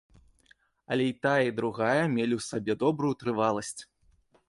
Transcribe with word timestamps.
Але 0.95 1.05
і 1.11 1.15
тая, 1.27 1.43
і 1.51 1.53
другая 1.61 2.01
мелі 2.17 2.35
ў 2.41 2.49
сабе 2.49 2.73
добрую 2.85 3.13
трываласць. 3.25 3.75